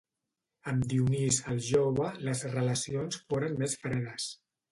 [0.69, 4.27] Amb Dionís el Jove les relacions foren més fredes.